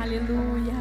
[0.00, 0.72] Aleluia.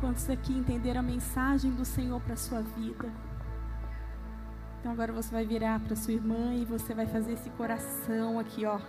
[0.00, 3.08] Quantos aqui entenderam a mensagem do Senhor para a sua vida?
[4.80, 8.66] Então agora você vai virar para sua irmã e você vai fazer esse coração aqui,
[8.66, 8.80] ó.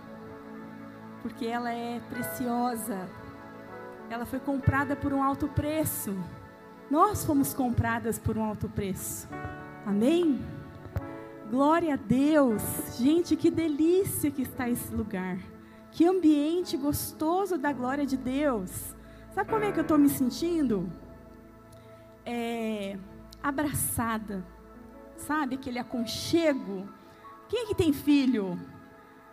[1.22, 3.08] Porque ela é preciosa.
[4.10, 6.12] Ela foi comprada por um alto preço.
[6.90, 9.28] Nós fomos compradas por um alto preço.
[9.86, 10.44] Amém?
[11.48, 12.98] Glória a Deus.
[12.98, 15.38] Gente, que delícia que está esse lugar.
[15.96, 18.94] Que ambiente gostoso da glória de Deus.
[19.30, 20.92] Sabe como é que eu estou me sentindo?
[22.22, 22.98] É,
[23.42, 24.46] abraçada.
[25.16, 26.86] Sabe aquele aconchego?
[27.48, 28.60] Quem é que tem filho?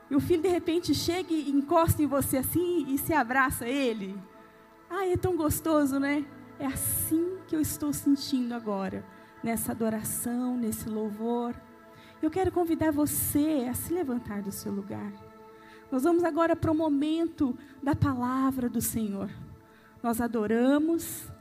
[0.09, 4.17] E o filho de repente chega e encosta em você assim e se abraça ele.
[4.89, 6.25] Ai, é tão gostoso, né?
[6.58, 9.05] É assim que eu estou sentindo agora,
[9.44, 11.53] nessa adoração, nesse louvor.
[12.22, 15.33] Eu quero convidar você a se levantar do seu lugar.
[15.93, 19.29] Nós vamos agora para o momento da palavra do Senhor.
[20.02, 21.31] Nós adoramos,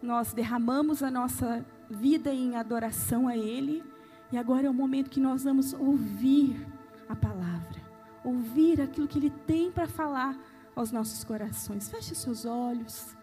[0.00, 3.82] nós derramamos a nossa vida em adoração a Ele,
[4.30, 6.64] e agora é o momento que nós vamos ouvir
[7.08, 7.82] a palavra,
[8.22, 10.38] ouvir aquilo que Ele tem para falar
[10.76, 11.88] aos nossos corações.
[11.88, 13.16] Feche seus olhos,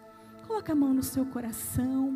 [0.46, 2.14] coloque a mão no seu coração.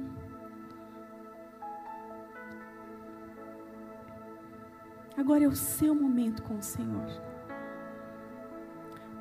[5.16, 7.31] Agora é o seu momento com o Senhor.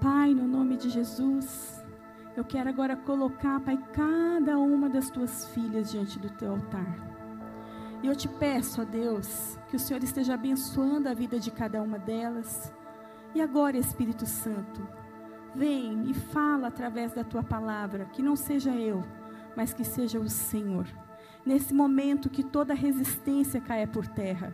[0.02, 1.85] Pai, no nome de Jesus,
[2.35, 6.97] eu quero agora colocar, Pai, cada uma das tuas filhas diante do teu altar.
[8.02, 11.79] E eu te peço, ó Deus, que o Senhor esteja abençoando a vida de cada
[11.83, 12.73] uma delas.
[13.35, 14.81] E agora, Espírito Santo,
[15.53, 19.03] vem e fala através da tua palavra, que não seja eu,
[19.55, 20.88] mas que seja o Senhor.
[21.45, 24.52] Nesse momento que toda resistência caia por terra.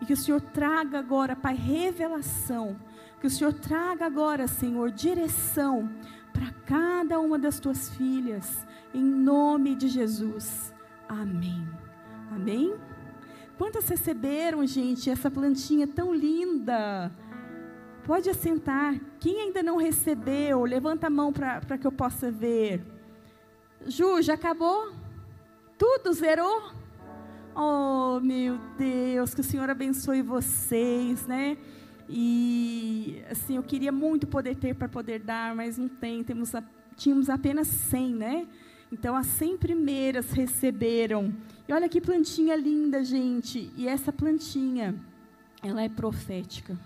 [0.00, 2.76] E que o Senhor traga agora, Pai, revelação
[3.20, 5.90] que o Senhor traga agora, Senhor, direção
[6.32, 10.72] para cada uma das tuas filhas, em nome de Jesus.
[11.08, 11.66] Amém.
[12.30, 12.74] Amém?
[13.56, 17.10] Quantas receberam, gente, essa plantinha tão linda?
[18.04, 18.94] Pode assentar.
[19.18, 22.84] Quem ainda não recebeu, levanta a mão para que eu possa ver.
[23.84, 24.92] Ju, já acabou?
[25.76, 26.70] Tudo zerou?
[27.54, 31.58] Oh, meu Deus, que o Senhor abençoe vocês, né?
[32.08, 36.24] E assim, eu queria muito poder ter para poder dar, mas não tem.
[36.24, 36.62] Temos a,
[36.96, 38.48] tínhamos apenas 100, né?
[38.90, 41.34] Então as 100 primeiras receberam.
[41.68, 43.70] E olha que plantinha linda, gente.
[43.76, 44.94] E essa plantinha,
[45.62, 46.78] ela é profética.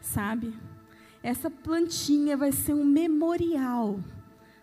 [0.00, 0.54] Sabe?
[1.22, 4.00] Essa plantinha vai ser um memorial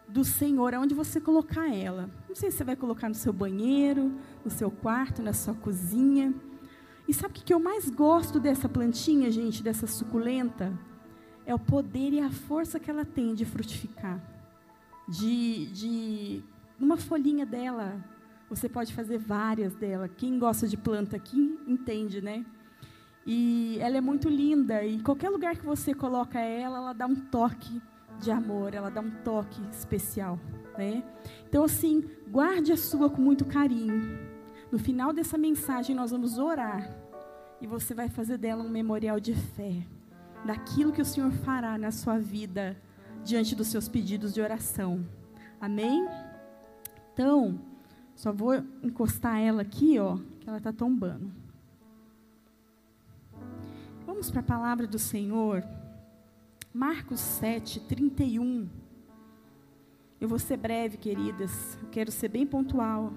[0.08, 2.09] do Senhor, aonde você colocar ela.
[2.28, 4.13] Não sei se você vai colocar no seu banheiro,
[4.44, 6.34] no seu quarto, na sua cozinha.
[7.08, 10.78] E sabe o que eu mais gosto dessa plantinha, gente, dessa suculenta?
[11.46, 14.22] É o poder e a força que ela tem de frutificar.
[15.08, 16.44] De, de
[16.80, 18.03] uma folhinha dela,
[18.50, 20.08] você pode fazer várias dela.
[20.08, 22.46] Quem gosta de planta aqui entende, né?
[23.25, 27.16] E ela é muito linda e qualquer lugar que você coloca ela, ela dá um
[27.16, 27.81] toque
[28.19, 30.40] de amor, ela dá um toque especial,
[30.78, 31.03] né?
[31.47, 34.23] Então assim, guarde a sua com muito carinho.
[34.74, 36.90] No final dessa mensagem, nós vamos orar.
[37.62, 39.86] E você vai fazer dela um memorial de fé.
[40.44, 42.76] Daquilo que o Senhor fará na sua vida,
[43.24, 45.06] diante dos seus pedidos de oração.
[45.62, 46.10] Amém?
[47.14, 47.62] Então,
[48.16, 51.32] só vou encostar ela aqui, ó, que ela está tombando.
[54.08, 55.64] Vamos para a palavra do Senhor.
[56.74, 58.68] Marcos 7, 31.
[60.20, 61.78] Eu vou ser breve, queridas.
[61.80, 63.14] Eu quero ser bem pontual.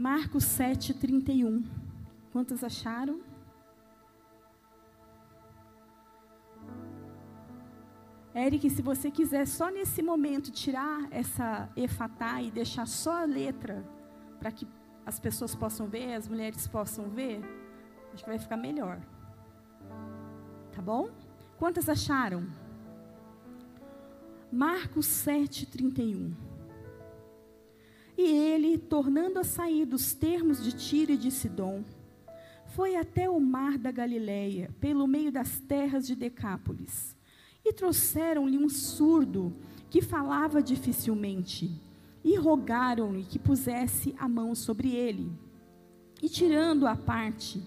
[0.00, 1.62] Marcos 7, 31.
[2.32, 3.20] Quantos acharam?
[8.34, 13.84] Eric, se você quiser só nesse momento tirar essa efatá e deixar só a letra,
[14.38, 14.66] para que
[15.04, 17.42] as pessoas possam ver, as mulheres possam ver,
[18.14, 18.98] acho que vai ficar melhor.
[20.72, 21.10] Tá bom?
[21.58, 22.46] Quantas acharam?
[24.50, 26.49] Marcos 7, 31.
[28.22, 31.82] E ele, tornando a sair dos termos de Tiro e de Sidom,
[32.66, 37.16] foi até o mar da Galileia, pelo meio das terras de Decápolis.
[37.64, 39.56] E trouxeram-lhe um surdo
[39.88, 41.70] que falava dificilmente,
[42.22, 45.32] e rogaram-lhe que pusesse a mão sobre ele.
[46.22, 47.62] E tirando a parte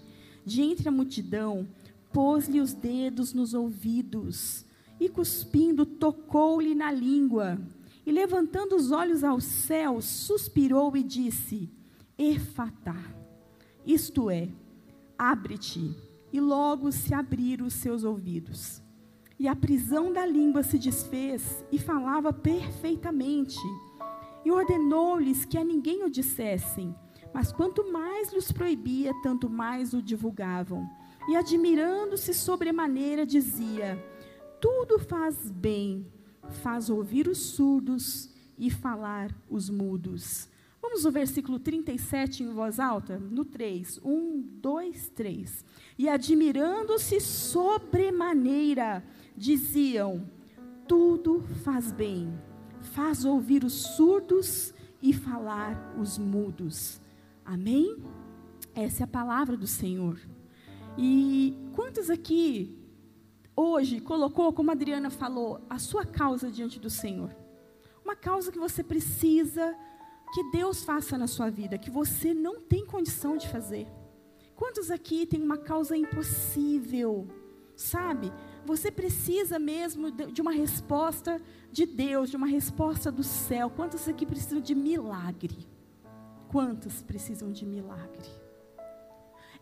[0.46, 1.66] de entre a multidão,
[2.12, 4.64] pôs-lhe os dedos nos ouvidos,
[5.00, 7.60] e cuspindo, tocou-lhe na língua.
[8.06, 11.70] E levantando os olhos ao céu, suspirou e disse:
[12.18, 12.96] Efatá,
[13.86, 14.48] isto é,
[15.18, 15.94] abre-te.
[16.32, 18.82] E logo se abriram os seus ouvidos.
[19.38, 23.58] E a prisão da língua se desfez e falava perfeitamente.
[24.44, 26.94] E ordenou-lhes que a ninguém o dissessem,
[27.32, 30.88] mas quanto mais lhes proibia, tanto mais o divulgavam.
[31.28, 34.02] E admirando-se sobremaneira, dizia:
[34.60, 36.06] Tudo faz bem,
[36.62, 40.48] faz ouvir os surdos e falar os mudos.
[40.80, 43.18] Vamos ao versículo 37 em voz alta?
[43.18, 44.00] No 3.
[44.04, 45.64] 1, 2, 3.
[45.98, 49.02] E admirando-se sobremaneira,
[49.36, 50.28] diziam:
[50.86, 52.32] Tudo faz bem,
[52.82, 57.00] faz ouvir os surdos e falar os mudos.
[57.44, 57.96] Amém?
[58.74, 60.18] Essa é a palavra do Senhor.
[60.98, 62.83] E quantos aqui
[63.56, 67.34] hoje colocou, como a Adriana falou, a sua causa diante do Senhor?
[68.04, 69.74] Uma causa que você precisa
[70.34, 73.86] que Deus faça na sua vida, que você não tem condição de fazer.
[74.56, 77.28] Quantos aqui tem uma causa impossível?
[77.76, 78.32] Sabe?
[78.64, 81.40] Você precisa mesmo de uma resposta
[81.70, 83.70] de Deus, de uma resposta do céu.
[83.70, 85.66] Quantos aqui precisam de milagre?
[86.48, 88.28] Quantos precisam de milagre?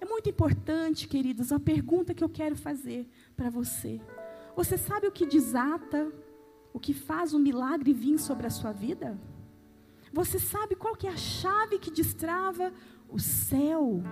[0.01, 4.01] É muito importante, queridos, a pergunta que eu quero fazer para você.
[4.55, 6.13] Você sabe o que desata,
[6.73, 9.19] o que faz o milagre vir sobre a sua vida?
[10.13, 12.73] Você sabe qual que é a chave que destrava
[13.09, 14.03] o céu?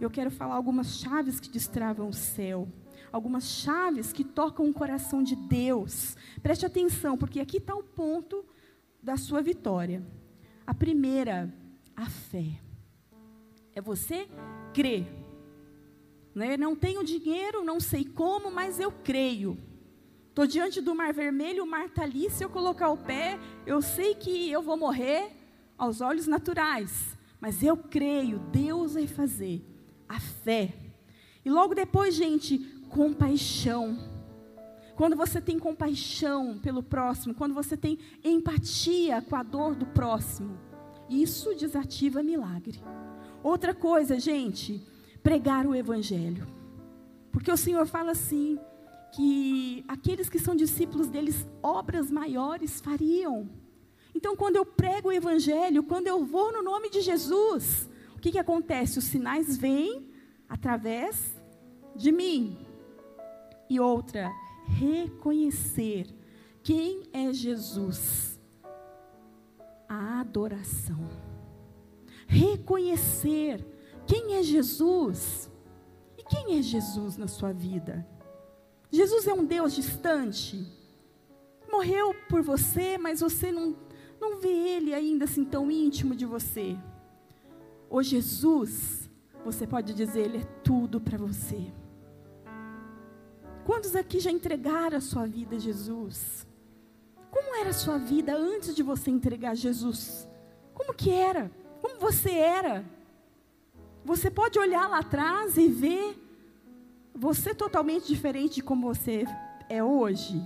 [0.00, 2.68] Eu quero falar algumas chaves que destravam o céu
[3.14, 6.16] algumas chaves que tocam o coração de Deus.
[6.42, 8.44] Preste atenção, porque aqui está o ponto
[9.00, 10.04] da sua vitória.
[10.66, 11.54] A primeira,
[11.94, 12.60] a fé.
[13.72, 14.26] É você
[14.72, 15.23] crer.
[16.34, 16.56] Né?
[16.56, 19.56] Não tenho dinheiro, não sei como, mas eu creio.
[20.28, 22.28] Estou diante do mar vermelho, o mar está ali.
[22.28, 25.30] Se eu colocar o pé, eu sei que eu vou morrer
[25.78, 27.16] aos olhos naturais.
[27.40, 29.64] Mas eu creio, Deus vai fazer.
[30.08, 30.74] A fé.
[31.44, 32.58] E logo depois, gente,
[32.88, 33.96] compaixão.
[34.96, 40.58] Quando você tem compaixão pelo próximo, quando você tem empatia com a dor do próximo,
[41.08, 42.80] isso desativa milagre.
[43.42, 44.82] Outra coisa, gente,
[45.24, 46.46] pregar o evangelho.
[47.32, 48.60] Porque o Senhor fala assim,
[49.14, 53.48] que aqueles que são discípulos deles, obras maiores fariam.
[54.14, 58.32] Então, quando eu prego o evangelho, quando eu vou no nome de Jesus, o que,
[58.32, 58.98] que acontece?
[58.98, 60.06] Os sinais vêm
[60.48, 61.34] através
[61.96, 62.58] de mim.
[63.68, 64.30] E outra,
[64.66, 66.06] reconhecer
[66.62, 68.38] quem é Jesus.
[69.88, 71.08] A adoração.
[72.26, 73.73] Reconhecer
[74.06, 75.50] quem é Jesus.
[76.18, 78.06] E quem é Jesus na sua vida?
[78.90, 80.66] Jesus é um Deus distante.
[81.70, 83.76] Morreu por você, mas você não,
[84.20, 86.76] não vê Ele ainda assim tão íntimo de você.
[87.90, 89.10] O Jesus,
[89.44, 91.72] você pode dizer, Ele é tudo para você.
[93.64, 96.46] Quantos aqui já entregaram a sua vida a Jesus?
[97.30, 100.28] Como era a sua vida antes de você entregar Jesus?
[100.72, 101.50] Como que era?
[101.80, 102.84] Como você era?
[104.04, 106.20] Você pode olhar lá atrás e ver
[107.14, 109.24] você totalmente diferente de como você
[109.68, 110.42] é hoje.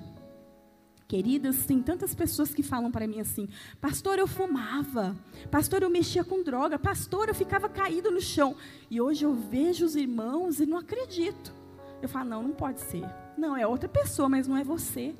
[1.08, 3.48] Queridas, tem tantas pessoas que falam para mim assim:
[3.80, 5.16] Pastor, eu fumava.
[5.50, 6.78] Pastor, eu mexia com droga.
[6.78, 8.54] Pastor, eu ficava caído no chão.
[8.90, 11.52] E hoje eu vejo os irmãos e não acredito.
[12.00, 13.04] Eu falo, não, não pode ser.
[13.36, 15.14] Não, é outra pessoa, mas não é você.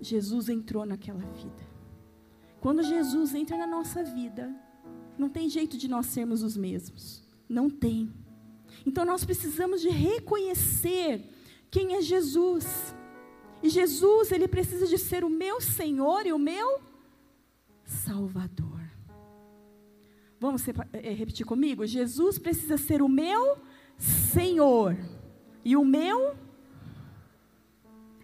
[0.00, 1.68] Jesus entrou naquela vida.
[2.60, 4.52] Quando Jesus entra na nossa vida,
[5.18, 7.22] não tem jeito de nós sermos os mesmos.
[7.48, 8.12] Não tem.
[8.86, 11.24] Então nós precisamos de reconhecer
[11.70, 12.94] quem é Jesus.
[13.62, 16.80] E Jesus, ele precisa de ser o meu Senhor e o meu
[17.84, 18.80] Salvador.
[20.38, 21.84] Vamos eh, repetir comigo?
[21.84, 23.58] Jesus precisa ser o meu
[23.96, 24.96] Senhor
[25.64, 26.36] e o meu?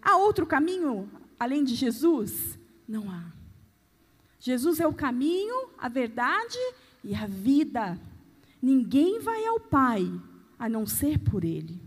[0.01, 2.59] Há outro caminho além de Jesus?
[2.87, 3.33] Não há.
[4.39, 6.59] Jesus é o caminho, a verdade
[7.05, 8.01] e a vida.
[8.61, 10.11] Ninguém vai ao Pai
[10.59, 11.81] a não ser por Ele.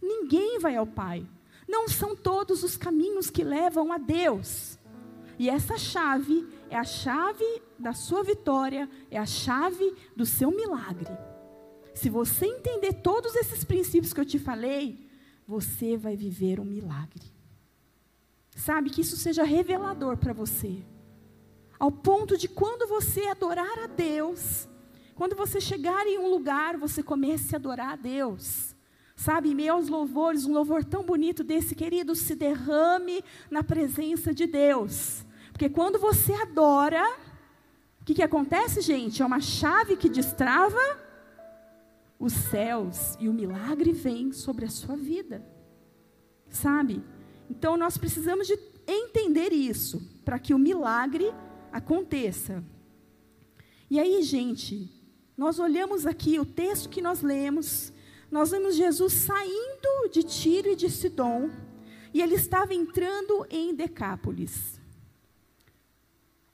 [0.00, 1.26] Ninguém vai ao Pai.
[1.68, 4.78] Não são todos os caminhos que levam a Deus.
[5.38, 7.44] E essa chave é a chave
[7.78, 11.10] da sua vitória, é a chave do seu milagre.
[11.94, 15.06] Se você entender todos esses princípios que eu te falei,
[15.46, 17.32] você vai viver um milagre.
[18.56, 20.82] Sabe que isso seja revelador para você.
[21.82, 24.68] Ao ponto de quando você adorar a Deus,
[25.16, 28.76] quando você chegar em um lugar, você comece a adorar a Deus.
[29.16, 35.26] Sabe, aos louvores, um louvor tão bonito desse, querido, se derrame na presença de Deus.
[35.50, 37.04] Porque quando você adora,
[38.00, 39.20] o que, que acontece, gente?
[39.20, 40.78] É uma chave que destrava
[42.16, 45.44] os céus e o milagre vem sobre a sua vida.
[46.48, 47.02] Sabe?
[47.50, 51.34] Então nós precisamos de entender isso para que o milagre
[51.72, 52.62] aconteça.
[53.90, 54.90] E aí, gente,
[55.36, 57.92] nós olhamos aqui o texto que nós lemos,
[58.30, 61.50] nós vemos Jesus saindo de Tiro e de Sidom,
[62.14, 64.80] e ele estava entrando em Decápolis.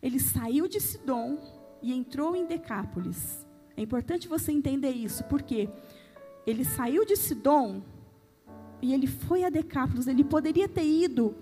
[0.00, 1.38] Ele saiu de Sidom
[1.82, 3.46] e entrou em Decápolis.
[3.76, 5.68] É importante você entender isso, porque
[6.46, 7.82] ele saiu de Sidom
[8.80, 10.06] e ele foi a Decápolis.
[10.06, 11.34] Ele poderia ter ido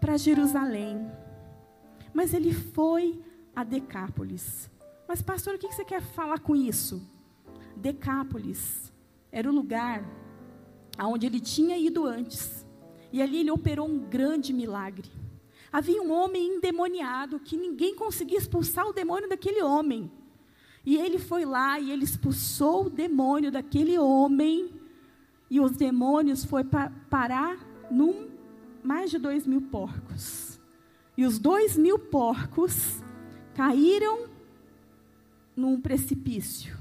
[0.00, 1.10] para Jerusalém,
[2.16, 3.20] mas ele foi
[3.54, 4.70] a Decápolis.
[5.06, 7.06] Mas, pastor, o que você quer falar com isso?
[7.76, 8.90] Decápolis
[9.30, 10.02] era o lugar
[10.96, 12.64] aonde ele tinha ido antes.
[13.12, 15.10] E ali ele operou um grande milagre.
[15.70, 20.10] Havia um homem endemoniado que ninguém conseguia expulsar o demônio daquele homem.
[20.86, 24.70] E ele foi lá e ele expulsou o demônio daquele homem.
[25.50, 27.58] E os demônios foi pa parar
[27.90, 28.30] num
[28.82, 30.45] mais de dois mil porcos.
[31.16, 33.02] E os dois mil porcos
[33.54, 34.26] caíram
[35.56, 36.76] num precipício.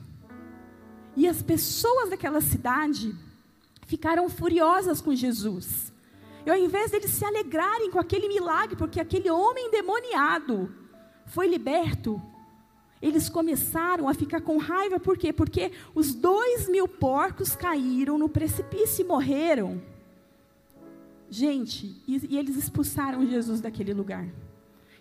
[1.16, 3.16] E as pessoas daquela cidade
[3.86, 5.94] ficaram furiosas com Jesus.
[6.46, 10.70] E ao invés deles se alegrarem com aquele milagre, porque aquele homem endemoniado
[11.26, 12.22] foi liberto,
[13.02, 15.32] eles começaram a ficar com raiva, por quê?
[15.32, 19.82] Porque os dois mil porcos caíram no precipício e morreram.
[21.30, 24.28] Gente, e, e eles expulsaram Jesus daquele lugar.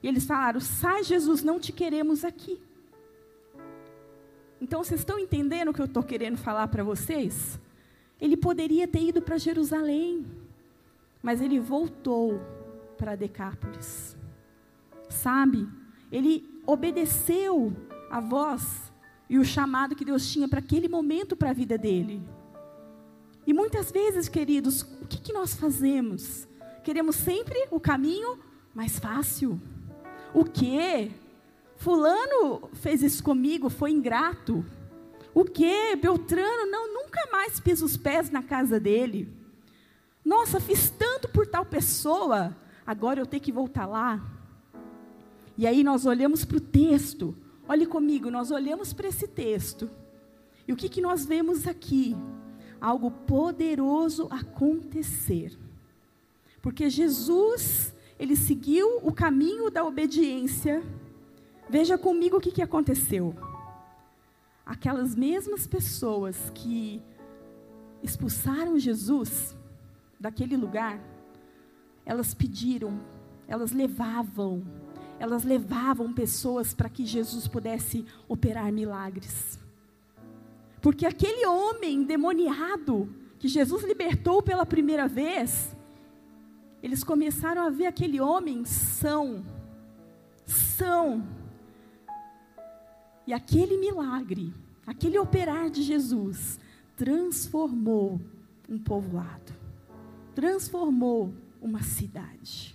[0.03, 2.59] E eles falaram: sai, Jesus, não te queremos aqui.
[4.61, 7.61] Então, vocês estão entendendo o que eu estou querendo falar para vocês?
[8.21, 10.25] Ele poderia ter ido para Jerusalém
[11.25, 12.39] mas ele voltou
[12.99, 14.15] para Decápolis.
[15.09, 15.67] Sabe?
[16.13, 17.73] Ele obedeceu
[18.11, 18.93] a voz
[19.29, 22.23] e o chamado que Deus tinha para aquele momento para a vida dele.
[23.47, 26.49] E muitas vezes, queridos, o que, que nós fazemos?
[26.83, 28.39] Queremos sempre o caminho
[28.75, 29.61] mais fácil.
[30.33, 31.11] O quê?
[31.77, 34.65] Fulano fez isso comigo, foi ingrato.
[35.35, 35.97] O quê?
[36.01, 39.29] Beltrano, não, nunca mais pisa os pés na casa dele.
[40.25, 44.23] Nossa, fiz tanto por tal pessoa, agora eu tenho que voltar lá.
[45.57, 47.37] E aí nós olhamos para o texto,
[47.69, 49.91] olhe comigo, nós olhamos para esse texto.
[50.67, 52.17] E o que, que nós vemos aqui?
[52.85, 55.59] Algo poderoso acontecer.
[56.61, 60.83] Porque Jesus, ele seguiu o caminho da obediência.
[61.67, 63.35] Veja comigo o que, que aconteceu.
[64.67, 67.03] Aquelas mesmas pessoas que
[68.03, 69.57] expulsaram Jesus,
[70.21, 71.01] daquele lugar,
[72.05, 73.01] elas pediram,
[73.49, 74.63] elas levavam,
[75.19, 79.59] elas levavam pessoas para que Jesus pudesse operar milagres.
[80.85, 85.75] Porque aquele homem endemoniado que Jesus libertou pela primeira vez,
[86.83, 89.43] eles começaram a ver aquele homem são,
[90.45, 91.27] são.
[93.27, 94.53] E aquele milagre,
[94.87, 96.61] aquele operar de Jesus,
[96.95, 98.21] transformou
[98.69, 99.65] um povoado
[100.35, 102.74] transformou uma cidade.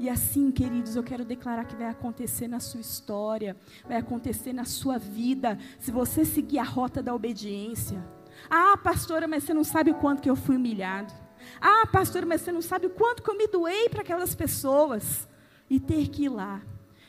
[0.00, 3.54] E assim, queridos, eu quero declarar que vai acontecer na sua história,
[3.86, 8.02] vai acontecer na sua vida, se você seguir a rota da obediência.
[8.48, 11.12] Ah, pastora, mas você não sabe o quanto que eu fui humilhado.
[11.60, 15.28] Ah, pastora, mas você não sabe o quanto que eu me doei para aquelas pessoas.
[15.68, 16.62] E ter que ir lá.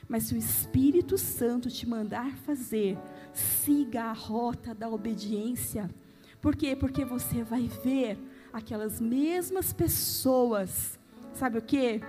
[0.05, 2.97] Mas se o Espírito Santo te mandar fazer,
[3.31, 5.89] siga a rota da obediência.
[6.41, 6.75] Por quê?
[6.75, 8.19] Porque você vai ver
[8.51, 10.99] aquelas mesmas pessoas,
[11.33, 12.01] sabe o que?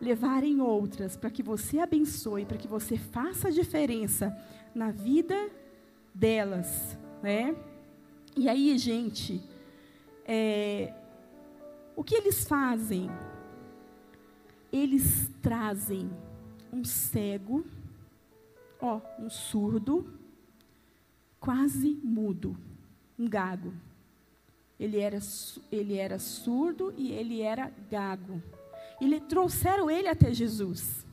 [0.00, 4.36] Levarem outras para que você abençoe, para que você faça a diferença
[4.74, 5.50] na vida
[6.14, 7.54] delas, né?
[8.36, 9.40] E aí, gente,
[10.26, 10.92] é,
[11.94, 13.08] o que eles fazem?
[14.72, 16.10] Eles trazem
[16.72, 17.64] um cego,
[18.80, 20.12] ó, um surdo,
[21.38, 22.56] quase mudo,
[23.16, 23.72] um gago.
[24.78, 25.18] Ele era,
[25.70, 28.42] ele era surdo e ele era gago.
[29.00, 31.06] E trouxeram ele até Jesus.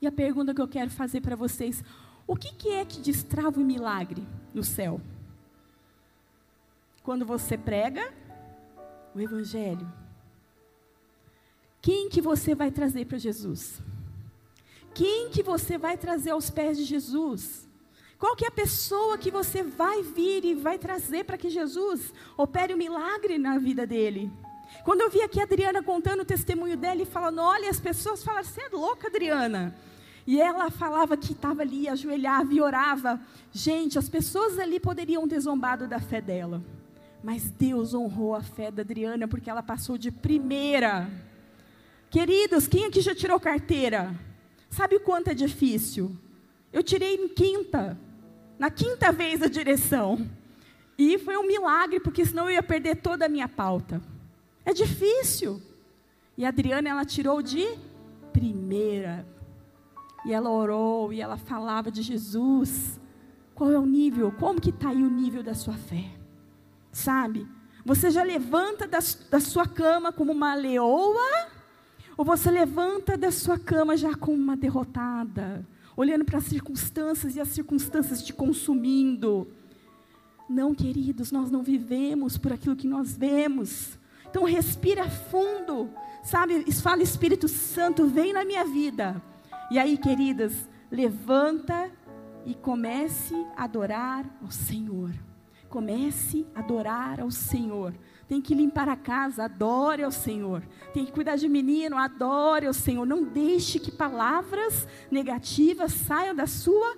[0.00, 1.82] E a pergunta que eu quero fazer para vocês:
[2.26, 5.00] o que, que é que destrava o milagre no céu?
[7.02, 8.12] Quando você prega
[9.16, 9.90] o Evangelho.
[11.80, 13.80] Quem que você vai trazer para Jesus?
[14.92, 17.66] Quem que você vai trazer aos pés de Jesus?
[18.18, 22.12] Qual que é a pessoa que você vai vir e vai trazer para que Jesus
[22.36, 24.30] opere o um milagre na vida dele?
[24.84, 28.22] Quando eu vi aqui a Adriana contando o testemunho dela e falando, olha, as pessoas
[28.22, 29.74] falaram, você é louca, Adriana.
[30.26, 33.20] E ela falava que estava ali, ajoelhava e orava.
[33.52, 36.62] Gente, as pessoas ali poderiam ter zombado da fé dela.
[37.22, 41.08] Mas Deus honrou a fé da Adriana porque ela passou de primeira.
[42.10, 44.14] Queridos, quem aqui já tirou carteira?
[44.68, 46.16] Sabe o quanto é difícil?
[46.72, 47.98] Eu tirei em quinta,
[48.58, 50.28] na quinta vez a direção.
[50.98, 54.00] E foi um milagre, porque senão eu ia perder toda a minha pauta.
[54.66, 55.62] É difícil.
[56.36, 57.64] E a Adriana, ela tirou de
[58.32, 59.24] primeira.
[60.24, 63.00] E ela orou, e ela falava de Jesus.
[63.54, 64.32] Qual é o nível?
[64.32, 66.10] Como que está aí o nível da sua fé?
[66.90, 67.46] Sabe?
[67.84, 68.98] Você já levanta da,
[69.30, 71.46] da sua cama como uma leoa?
[72.16, 75.64] Ou você levanta da sua cama já como uma derrotada?
[75.96, 79.46] Olhando para as circunstâncias e as circunstâncias te consumindo?
[80.50, 83.96] Não, queridos, nós não vivemos por aquilo que nós vemos.
[84.36, 85.88] Então respira fundo,
[86.22, 86.70] sabe?
[86.70, 89.16] Fala Espírito Santo, vem na minha vida.
[89.70, 91.90] E aí, queridas, levanta
[92.44, 95.10] e comece a adorar ao Senhor.
[95.70, 97.94] Comece a adorar ao Senhor.
[98.28, 100.62] Tem que limpar a casa, adore ao Senhor.
[100.92, 103.06] Tem que cuidar de menino, adore ao Senhor.
[103.06, 106.94] Não deixe que palavras negativas saiam da sua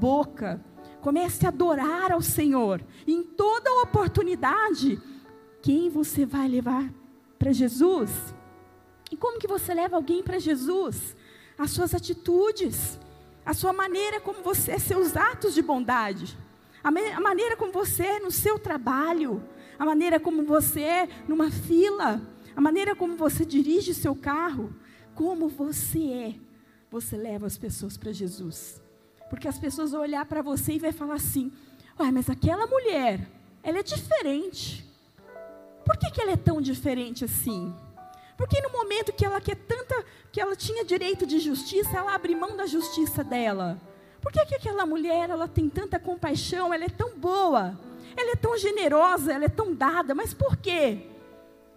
[0.00, 0.64] boca.
[1.02, 2.82] Comece a adorar ao Senhor.
[3.06, 4.98] Em toda oportunidade,
[5.68, 6.90] quem você vai levar
[7.38, 8.10] para Jesus?
[9.12, 11.14] E como que você leva alguém para Jesus?
[11.58, 12.98] As suas atitudes,
[13.44, 16.38] a sua maneira como você, seus atos de bondade,
[16.82, 19.46] a, me, a maneira como você é no seu trabalho,
[19.78, 22.22] a maneira como você é numa fila,
[22.56, 24.74] a maneira como você dirige seu carro,
[25.14, 26.34] como você é,
[26.90, 28.80] você leva as pessoas para Jesus.
[29.28, 31.52] Porque as pessoas vão olhar para você e vai falar assim:
[32.00, 33.28] Ué, mas aquela mulher,
[33.62, 34.87] ela é diferente.
[35.88, 37.74] Por que, que ela é tão diferente assim?
[38.36, 42.34] Porque no momento que ela quer tanta, que ela tinha direito de justiça, ela abre
[42.34, 43.80] mão da justiça dela.
[44.20, 47.80] Por que, que aquela mulher, ela tem tanta compaixão, ela é tão boa,
[48.14, 51.08] ela é tão generosa, ela é tão dada, mas por quê?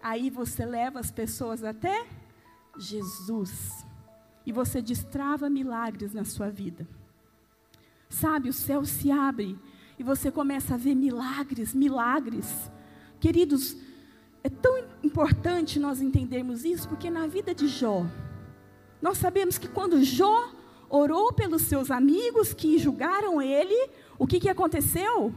[0.03, 2.05] Aí você leva as pessoas até
[2.77, 3.85] Jesus.
[4.45, 6.85] E você destrava milagres na sua vida.
[8.09, 9.57] Sabe, o céu se abre
[9.97, 12.69] e você começa a ver milagres, milagres.
[13.21, 13.77] Queridos,
[14.43, 18.05] é tão importante nós entendermos isso, porque na vida de Jó,
[19.01, 20.51] nós sabemos que quando Jó
[20.89, 25.33] orou pelos seus amigos que julgaram ele, o que, que aconteceu?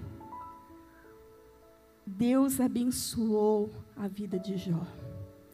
[2.07, 4.87] Deus abençoou a vida de Jó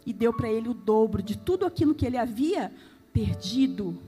[0.04, 2.72] e deu para ele o dobro de tudo aquilo que ele havia
[3.12, 4.00] perdido.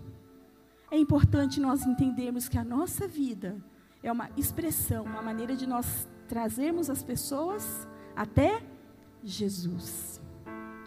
[0.91, 3.57] É importante nós entendermos que a nossa vida
[4.03, 8.63] é uma expressão, uma maneira de nós trazermos as pessoas até
[9.23, 10.21] Jesus.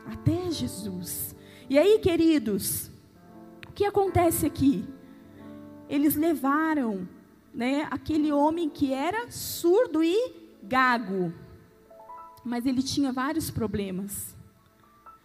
[0.05, 1.35] Até Jesus.
[1.69, 2.91] E aí, queridos,
[3.67, 4.85] o que acontece aqui?
[5.89, 7.07] Eles levaram
[7.53, 11.33] né, aquele homem que era surdo e gago,
[12.43, 14.35] mas ele tinha vários problemas.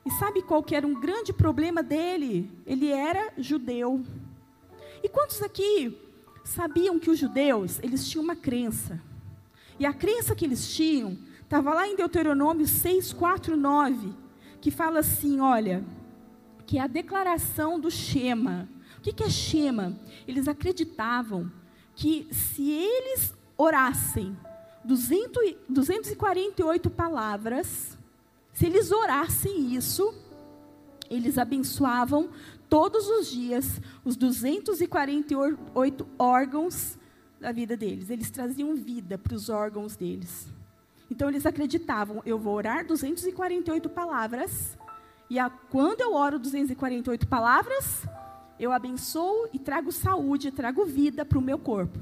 [0.05, 2.51] E sabe qual que era um grande problema dele?
[2.64, 4.03] Ele era judeu.
[5.03, 5.99] E quantos aqui
[6.44, 9.01] sabiam que os judeus, eles tinham uma crença?
[9.79, 11.18] E a crença que eles tinham,
[11.51, 14.15] estava lá em Deuteronômio 6, 4, 9,
[14.61, 15.85] que fala assim, olha,
[16.65, 18.69] que é a declaração do Shema.
[18.97, 19.99] O que, que é Shema?
[20.29, 21.51] Eles acreditavam
[21.97, 24.39] que se eles orassem
[24.85, 27.99] 200, 248 palavras,
[28.53, 30.15] se eles orassem isso,
[31.11, 32.31] eles abençoavam
[32.69, 36.97] todos os dias os 248 órgãos
[37.41, 38.09] da vida deles.
[38.09, 40.60] Eles traziam vida para os órgãos deles.
[41.11, 44.79] Então eles acreditavam, eu vou orar 248 palavras,
[45.29, 48.07] e a, quando eu oro 248 palavras,
[48.59, 51.99] eu abençoo e trago saúde, trago vida para o meu corpo,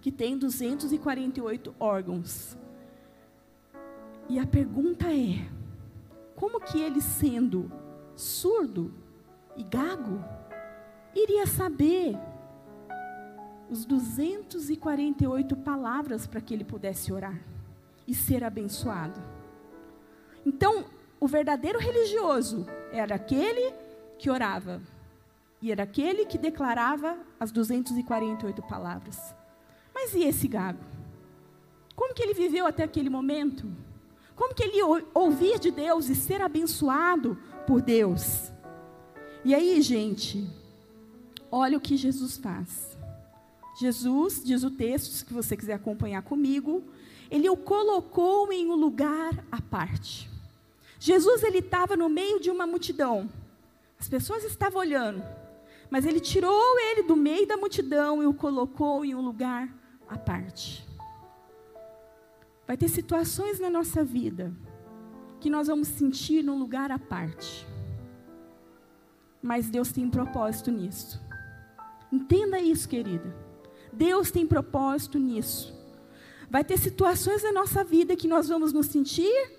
[0.00, 2.56] que tem 248 órgãos.
[4.28, 5.48] E a pergunta é:
[6.36, 7.72] como que ele sendo
[8.14, 8.92] surdo,
[9.56, 10.22] e gago
[11.14, 12.16] iria saber
[13.70, 17.49] os 248 palavras para que ele pudesse orar
[18.06, 19.20] e ser abençoado.
[20.44, 20.84] Então,
[21.18, 23.72] o verdadeiro religioso era aquele
[24.18, 24.80] que orava
[25.62, 29.34] e era aquele que declarava as 248 palavras.
[29.94, 30.84] Mas e esse gago?
[31.94, 33.70] Como que ele viveu até aquele momento?
[34.34, 34.82] Como que ele
[35.12, 37.36] ouvir de Deus e ser abençoado
[37.66, 38.50] por Deus?
[39.44, 40.48] E aí, gente,
[41.50, 42.98] olha o que Jesus faz.
[43.78, 46.82] Jesus, diz o texto, se você quiser acompanhar comigo,
[47.30, 50.28] ele o colocou em um lugar à parte.
[50.98, 53.30] Jesus ele estava no meio de uma multidão.
[53.98, 55.22] As pessoas estavam olhando,
[55.88, 59.68] mas ele tirou ele do meio da multidão e o colocou em um lugar
[60.08, 60.86] à parte.
[62.66, 64.52] Vai ter situações na nossa vida
[65.40, 67.66] que nós vamos sentir num lugar à parte.
[69.42, 71.20] Mas Deus tem um propósito nisso.
[72.12, 73.34] Entenda isso, querida.
[73.92, 75.79] Deus tem propósito nisso.
[76.50, 79.52] Vai ter situações na nossa vida que nós vamos nos sentir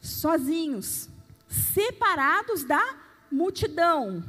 [0.00, 1.10] sozinhos,
[1.46, 2.82] separados da
[3.30, 4.24] multidão.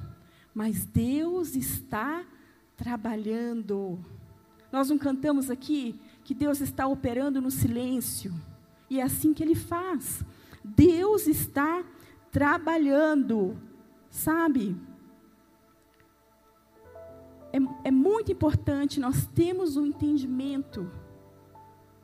[0.53, 2.25] Mas Deus está
[2.75, 4.03] trabalhando.
[4.69, 8.33] Nós não cantamos aqui que Deus está operando no silêncio.
[8.89, 10.25] E é assim que Ele faz.
[10.61, 11.85] Deus está
[12.33, 13.57] trabalhando,
[14.09, 14.75] sabe?
[17.53, 20.91] É, é muito importante nós termos o um entendimento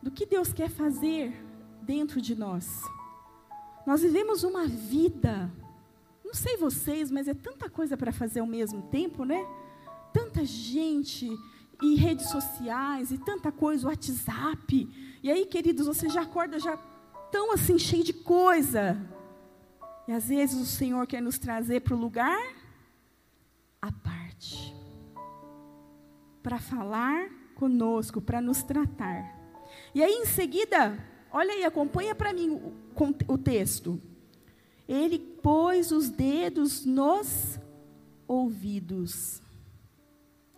[0.02, 1.34] do que Deus quer fazer
[1.82, 2.84] dentro de nós.
[3.86, 5.52] Nós vivemos uma vida,
[6.24, 9.46] não sei vocês, mas é tanta coisa para fazer ao mesmo tempo, né?
[10.14, 11.28] Tanta gente
[11.82, 14.88] e redes sociais e tanta coisa, WhatsApp.
[15.24, 16.78] E aí, queridos, você já acorda já
[17.32, 18.98] tão assim cheio de coisa.
[20.08, 22.56] E às vezes o Senhor quer nos trazer para o lugar
[23.82, 24.76] à parte.
[26.44, 29.39] Para falar conosco, para nos tratar.
[29.94, 30.98] E aí, em seguida,
[31.32, 32.74] olha aí, acompanha para mim o,
[33.28, 34.00] o texto.
[34.88, 37.60] Ele pôs os dedos nos
[38.28, 39.42] ouvidos.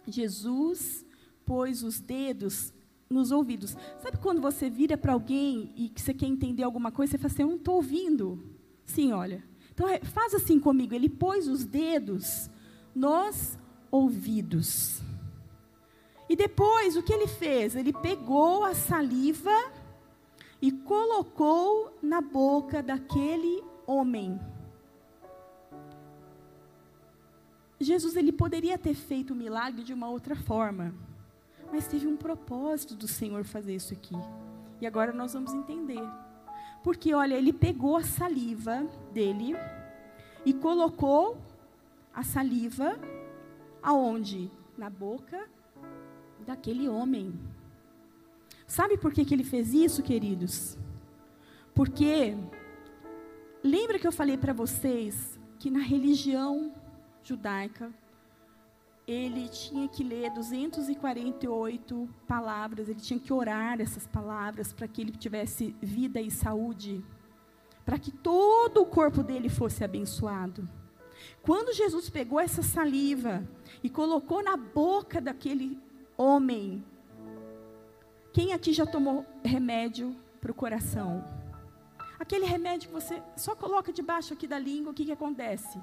[0.07, 1.05] Jesus
[1.45, 2.73] pôs os dedos
[3.09, 3.75] nos ouvidos.
[4.01, 7.33] Sabe quando você vira para alguém e que você quer entender alguma coisa, você fala
[7.33, 8.43] assim, eu não estou ouvindo.
[8.85, 9.43] Sim, olha.
[9.73, 10.93] Então, é, faz assim comigo.
[10.93, 12.49] Ele pôs os dedos
[12.95, 13.57] nos
[13.89, 15.01] ouvidos.
[16.31, 17.75] E depois, o que ele fez?
[17.75, 19.51] Ele pegou a saliva
[20.61, 24.39] e colocou na boca daquele homem.
[27.81, 30.95] Jesus ele poderia ter feito o milagre de uma outra forma,
[31.69, 34.15] mas teve um propósito do Senhor fazer isso aqui.
[34.79, 36.01] E agora nós vamos entender.
[36.81, 39.53] Porque olha, ele pegou a saliva dele
[40.45, 41.37] e colocou
[42.13, 42.97] a saliva
[43.83, 44.49] aonde?
[44.77, 45.49] Na boca
[46.41, 47.33] daquele homem.
[48.67, 50.77] Sabe por que, que ele fez isso, queridos?
[51.73, 52.35] Porque,
[53.63, 56.73] lembra que eu falei para vocês que na religião
[57.23, 57.91] judaica,
[59.07, 65.11] ele tinha que ler 248 palavras, ele tinha que orar essas palavras para que ele
[65.11, 67.03] tivesse vida e saúde,
[67.83, 70.67] para que todo o corpo dele fosse abençoado.
[71.41, 73.47] Quando Jesus pegou essa saliva
[73.83, 75.79] e colocou na boca daquele
[76.21, 76.83] homem.
[78.31, 81.23] Quem aqui já tomou remédio para o coração?
[82.19, 85.81] Aquele remédio que você só coloca debaixo aqui da língua, o que, que acontece?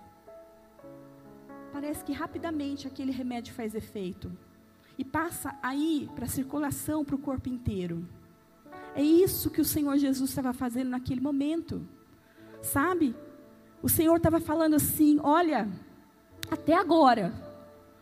[1.73, 4.31] Parece que rapidamente aquele remédio faz efeito.
[4.97, 8.09] E passa aí para a circulação para o corpo inteiro.
[8.95, 11.87] É isso que o Senhor Jesus estava fazendo naquele momento.
[12.63, 13.15] Sabe?
[13.83, 15.69] O Senhor estava falando assim: olha,
[16.51, 17.33] até agora,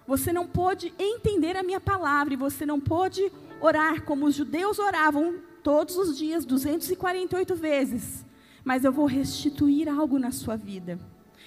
[0.07, 4.79] você não pode entender a minha palavra e você não pode orar como os judeus
[4.79, 8.25] oravam todos os dias, 248 vezes.
[8.65, 10.99] Mas eu vou restituir algo na sua vida.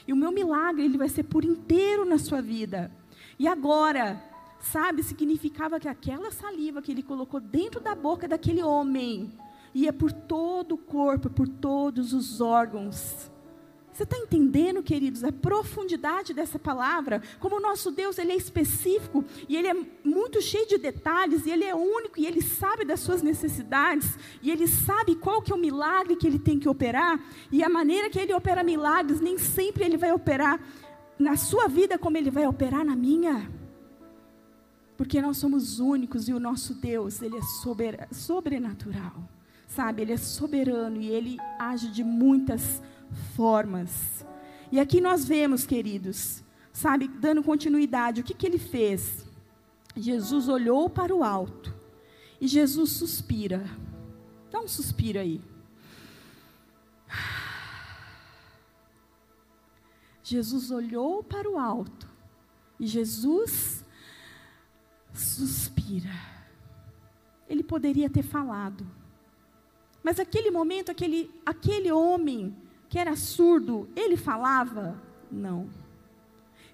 [0.08, 2.92] E o meu milagre, ele vai ser por inteiro na sua vida.
[3.38, 4.22] E agora,
[4.60, 9.32] sabe, significava que aquela saliva que ele colocou dentro da boca daquele homem
[9.74, 13.32] ia por todo o corpo, por todos os órgãos.
[13.92, 17.22] Você está entendendo, queridos, a profundidade dessa palavra?
[17.40, 21.52] Como o nosso Deus, ele é específico e ele é muito cheio de detalhes e
[21.52, 25.56] ele é único e ele sabe das suas necessidades e ele sabe qual que é
[25.56, 27.20] o milagre que ele tem que operar
[27.52, 30.60] e a maneira que ele opera milagres nem sempre ele vai operar
[31.18, 33.52] na sua vida como ele vai operar na minha.
[34.96, 39.30] Porque nós somos únicos e o nosso Deus, ele é sober, sobrenatural.
[39.68, 42.90] Sabe, ele é soberano e ele age de muitas maneiras
[43.36, 44.26] formas.
[44.72, 49.26] E aqui nós vemos, queridos, sabe, dando continuidade, o que, que ele fez?
[49.96, 51.74] Jesus olhou para o alto
[52.40, 53.64] e Jesus suspira.
[54.52, 55.42] Dá um suspiro aí.
[60.24, 62.08] Jesus olhou para o alto
[62.80, 63.84] e Jesus
[65.14, 66.12] suspira.
[67.48, 68.86] Ele poderia ter falado,
[70.04, 72.56] mas aquele momento, aquele, aquele homem
[72.90, 75.00] que era surdo, ele falava?
[75.32, 75.70] Não.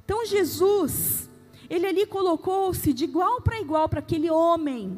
[0.03, 1.29] Então Jesus,
[1.69, 4.97] ele ali colocou-se de igual para igual para aquele homem.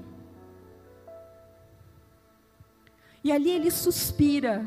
[3.23, 4.65] E ali ele suspira.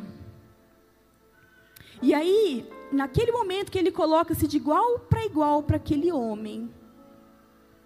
[2.03, 6.69] E aí, naquele momento que ele coloca-se de igual para igual para aquele homem,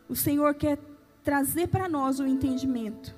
[0.09, 0.79] o Senhor quer
[1.23, 3.15] trazer para nós o entendimento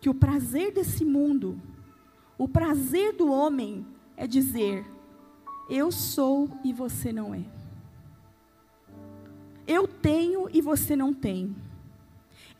[0.00, 1.58] que o prazer desse mundo,
[2.36, 4.86] o prazer do homem é dizer:
[5.68, 7.42] eu sou e você não é.
[9.66, 11.56] Eu tenho e você não tem.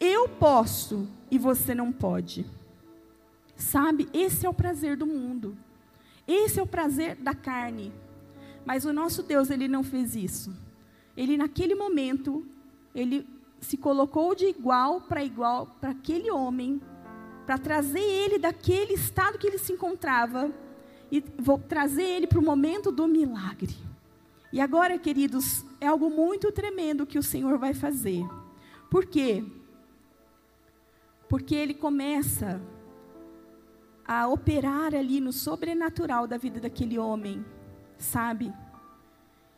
[0.01, 2.47] Eu posso e você não pode.
[3.57, 5.57] Sabe, esse é o prazer do mundo.
[6.27, 7.93] Esse é o prazer da carne.
[8.65, 10.57] Mas o nosso Deus, ele não fez isso.
[11.15, 12.45] Ele naquele momento,
[12.95, 13.29] ele
[13.61, 16.81] se colocou de igual para igual para aquele homem,
[17.45, 20.51] para trazer ele daquele estado que ele se encontrava
[21.11, 23.75] e vou trazer ele para o momento do milagre.
[24.53, 28.25] E agora, queridos, é algo muito tremendo que o Senhor vai fazer.
[28.91, 29.45] Por quê?
[31.29, 32.61] Porque ele começa
[34.07, 37.45] a operar ali no sobrenatural da vida daquele homem,
[37.99, 38.53] sabe?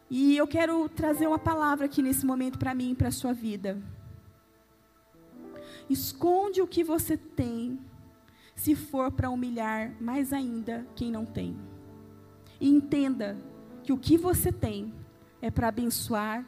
[0.09, 3.33] E eu quero trazer uma palavra aqui nesse momento para mim e para a sua
[3.33, 3.83] vida.
[5.91, 7.79] Esconde o que você tem,
[8.57, 11.57] se for para humilhar mais ainda quem não tem.
[12.59, 13.38] E entenda
[13.85, 14.92] que o que você tem
[15.40, 16.45] é para abençoar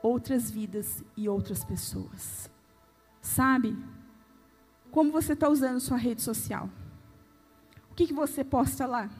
[0.00, 2.48] outras vidas e outras pessoas.
[3.20, 3.76] Sabe?
[4.90, 6.70] Como você está usando sua rede social?
[7.90, 9.10] O que, que você posta lá?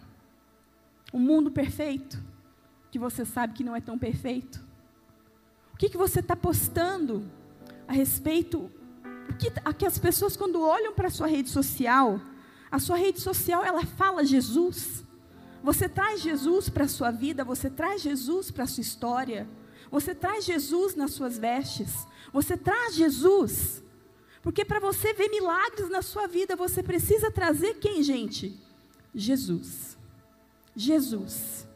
[1.12, 2.22] Um mundo perfeito?
[2.90, 4.64] Que você sabe que não é tão perfeito?
[5.74, 7.28] O que, que você está postando
[7.88, 8.70] a respeito
[9.30, 12.20] que, a que as pessoas quando olham para a sua rede social,
[12.70, 15.04] a sua rede social ela fala Jesus.
[15.62, 19.46] Você traz Jesus para a sua vida, você traz Jesus para a sua história,
[19.90, 23.82] você traz Jesus nas suas vestes, você traz Jesus.
[24.42, 28.58] Porque para você ver milagres na sua vida, você precisa trazer quem, gente?
[29.14, 29.98] Jesus.
[30.74, 31.66] Jesus.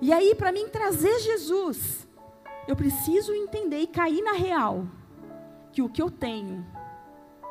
[0.00, 2.06] E aí, para mim trazer Jesus,
[2.68, 4.86] eu preciso entender e cair na real
[5.72, 6.64] que o que eu tenho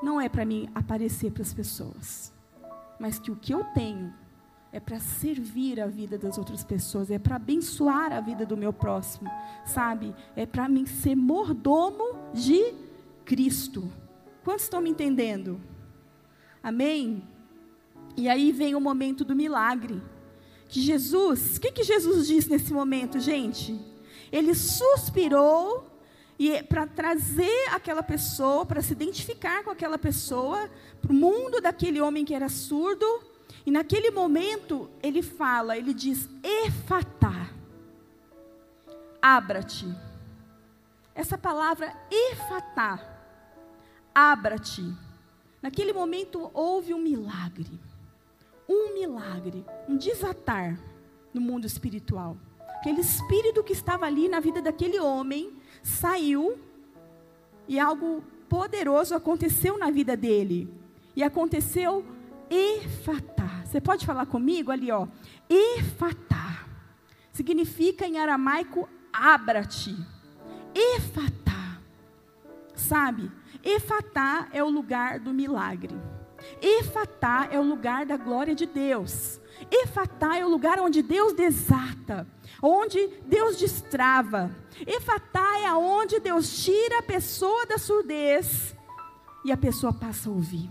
[0.01, 2.34] não é para mim aparecer para as pessoas,
[2.99, 4.13] mas que o que eu tenho
[4.71, 8.71] é para servir a vida das outras pessoas, é para abençoar a vida do meu
[8.71, 9.29] próximo,
[9.65, 10.13] sabe?
[10.36, 12.73] É para mim ser mordomo de
[13.25, 13.91] Cristo.
[14.43, 15.60] Quantos estão me entendendo?
[16.62, 17.23] Amém?
[18.15, 20.01] E aí vem o momento do milagre.
[20.67, 23.79] Que Jesus, o que, que Jesus disse nesse momento, gente?
[24.32, 25.88] Ele suspirou
[26.39, 30.69] e para trazer aquela pessoa, para se identificar com aquela pessoa,
[31.02, 33.06] para o mundo daquele homem que era surdo.
[33.65, 37.49] E naquele momento ele fala, ele diz: Efatá,
[39.21, 39.86] abra-te.
[41.13, 42.97] Essa palavra efatá,
[44.15, 44.95] abra-te.
[45.62, 47.78] Naquele momento houve um milagre.
[48.67, 50.80] Um milagre, um desatar
[51.34, 52.38] no mundo espiritual.
[52.80, 55.52] Aquele espírito que estava ali na vida daquele homem
[55.84, 56.58] saiu
[57.68, 60.74] e algo poderoso aconteceu na vida dele.
[61.13, 62.06] E aconteceu
[62.50, 63.63] efatá.
[63.65, 65.08] Você pode falar comigo ali, ó?
[65.50, 66.65] Efatá.
[67.34, 69.94] Significa em aramaico abra-te.
[70.74, 71.82] Efatá.
[72.74, 73.30] Sabe?
[73.62, 75.96] Efatá é o lugar do milagre.
[76.62, 79.38] Efatá é o lugar da glória de Deus.
[79.70, 82.26] Efatá é o lugar onde Deus desata
[82.62, 84.56] onde Deus destrava.
[84.86, 88.76] Efatá é aonde Deus tira a pessoa da surdez
[89.43, 90.69] e a pessoa passa a ouvir.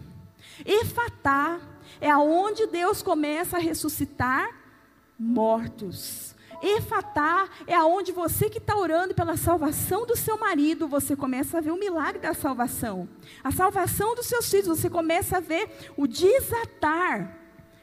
[0.64, 1.60] Efatá
[2.00, 4.48] é aonde Deus começa a ressuscitar
[5.18, 6.34] mortos.
[6.60, 11.60] Efatá é aonde você que está orando pela salvação do seu marido, você começa a
[11.60, 13.08] ver o milagre da salvação.
[13.44, 17.37] A salvação dos seus filhos, você começa a ver o desatar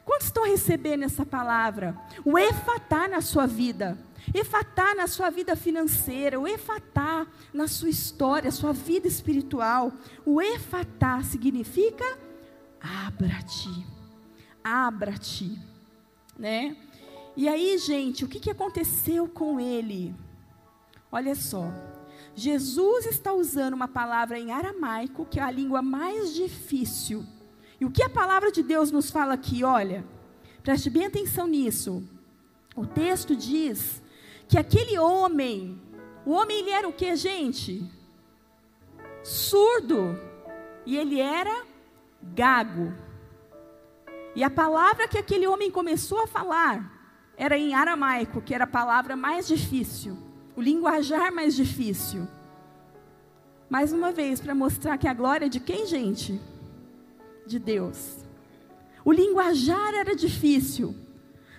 [0.06, 1.98] Quantos estão recebendo essa palavra?
[2.24, 3.98] O efatá na sua vida.
[4.34, 9.91] Efatá na sua vida financeira, o efatá na sua história, sua vida espiritual.
[10.24, 12.06] O efatá significa
[12.80, 13.86] abra-te.
[14.63, 15.60] Abra-te,
[16.38, 16.78] né?
[17.36, 20.15] E aí, gente, o que, que aconteceu com ele?
[21.12, 21.72] Olha só,
[22.36, 27.26] Jesus está usando uma palavra em aramaico, que é a língua mais difícil
[27.80, 30.06] e o que a palavra de Deus nos fala aqui, olha,
[30.64, 32.04] preste bem atenção nisso.
[32.76, 34.02] O texto diz
[34.48, 35.82] que aquele homem,
[36.26, 37.90] o homem ele era o que, gente?
[39.24, 40.20] Surdo.
[40.86, 41.66] E ele era
[42.22, 42.94] gago.
[44.36, 46.92] E a palavra que aquele homem começou a falar
[47.38, 50.18] era em aramaico, que era a palavra mais difícil,
[50.56, 52.28] o linguajar mais difícil.
[53.70, 56.40] Mais uma vez, para mostrar que a glória é de quem, gente?
[57.46, 58.16] De Deus.
[59.04, 60.96] O linguajar era difícil.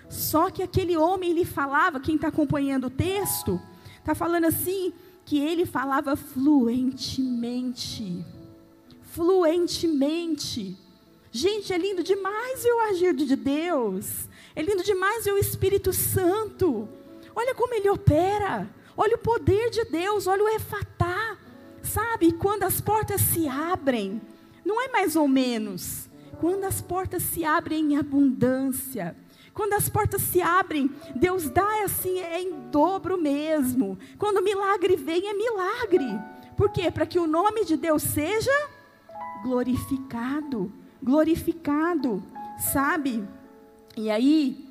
[0.09, 3.61] Só que aquele homem, ele falava, quem está acompanhando o texto,
[3.99, 4.93] está falando assim,
[5.25, 8.25] que ele falava fluentemente.
[9.01, 10.77] Fluentemente.
[11.31, 14.29] Gente, é lindo demais ver o agir de Deus.
[14.55, 16.87] É lindo demais ver o Espírito Santo.
[17.35, 18.69] Olha como ele opera.
[18.95, 20.27] Olha o poder de Deus.
[20.27, 21.37] Olha o efatá.
[21.83, 24.21] Sabe, quando as portas se abrem,
[24.67, 26.09] não é mais ou menos.
[26.39, 29.15] Quando as portas se abrem em abundância.
[29.53, 33.97] Quando as portas se abrem, Deus dá assim, é em dobro mesmo.
[34.19, 36.19] Quando o milagre vem, é milagre.
[36.55, 36.91] Por quê?
[36.91, 38.51] Para que o nome de Deus seja
[39.41, 40.71] glorificado.
[41.01, 42.21] Glorificado,
[42.59, 43.23] sabe?
[43.95, 44.67] E aí,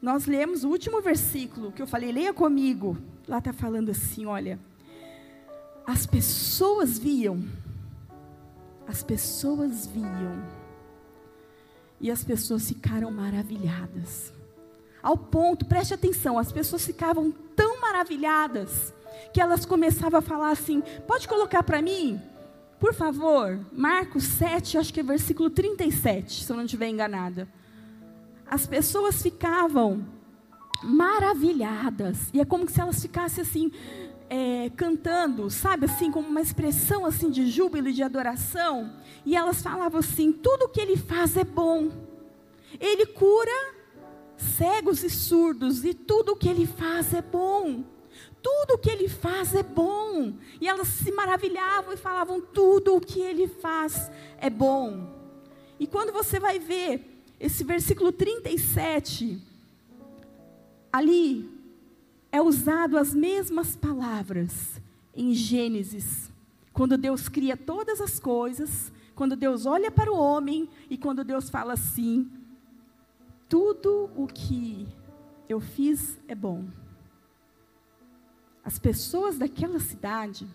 [0.00, 2.96] nós lemos o último versículo que eu falei, leia comigo.
[3.28, 4.58] Lá está falando assim: olha,
[5.86, 7.44] as pessoas viam,
[8.90, 10.42] as pessoas viam,
[12.00, 14.32] e as pessoas ficaram maravilhadas.
[15.00, 18.92] Ao ponto, preste atenção, as pessoas ficavam tão maravilhadas
[19.32, 22.20] que elas começavam a falar assim: pode colocar para mim,
[22.80, 27.48] por favor, Marcos 7, acho que é versículo 37, se eu não estiver enganada.
[28.44, 30.04] As pessoas ficavam
[30.82, 33.70] maravilhadas, e é como se elas ficassem assim,
[34.30, 38.94] é, cantando, sabe, assim, como uma expressão assim de júbilo e de adoração,
[39.26, 41.90] e elas falavam assim: tudo que ele faz é bom,
[42.78, 43.74] ele cura
[44.36, 47.84] cegos e surdos, e tudo que ele faz é bom.
[48.42, 50.32] Tudo o que ele faz é bom.
[50.58, 55.08] E elas se maravilhavam e falavam: tudo o que ele faz é bom.
[55.78, 59.42] E quando você vai ver esse versículo 37,
[60.92, 61.59] ali
[62.32, 64.80] é usado as mesmas palavras
[65.14, 66.30] em Gênesis,
[66.72, 71.50] quando Deus cria todas as coisas, quando Deus olha para o homem e quando Deus
[71.50, 72.30] fala assim:
[73.48, 74.86] tudo o que
[75.48, 76.64] eu fiz é bom.
[78.64, 80.46] As pessoas daquela cidade,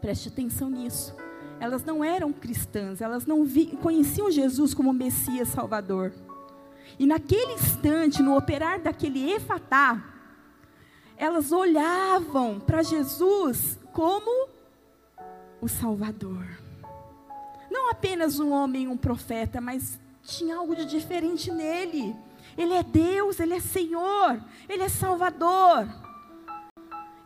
[0.00, 1.14] preste atenção nisso,
[1.58, 6.12] elas não eram cristãs, elas não vi, conheciam Jesus como Messias Salvador.
[6.98, 10.09] E naquele instante, no operar daquele efatá,
[11.20, 14.48] elas olhavam para Jesus como
[15.60, 16.46] o Salvador.
[17.70, 22.16] Não apenas um homem, um profeta, mas tinha algo de diferente nele.
[22.56, 25.86] Ele é Deus, ele é Senhor, ele é Salvador.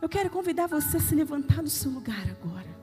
[0.01, 2.75] Eu quero convidar você a se levantar do seu lugar agora.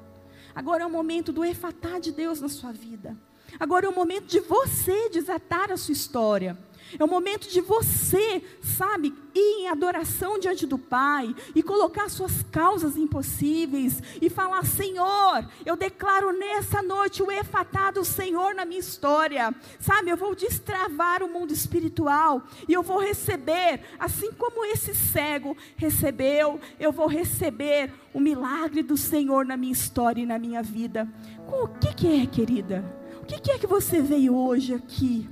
[0.55, 3.14] Agora é o momento do efatá de Deus na sua vida.
[3.61, 6.57] Agora é o momento de você desatar a sua história.
[6.99, 12.43] É o momento de você, sabe, ir em adoração diante do Pai e colocar suas
[12.51, 18.81] causas impossíveis e falar: Senhor, eu declaro nessa noite o efatá do Senhor na minha
[18.81, 19.55] história.
[19.79, 25.57] Sabe, eu vou destravar o mundo espiritual e eu vou receber, assim como esse cego
[25.77, 31.09] recebeu, eu vou receber o milagre do Senhor na minha história e na minha vida.
[31.49, 32.85] O que, que é, querida?
[33.23, 35.29] O que, que é que você veio hoje aqui?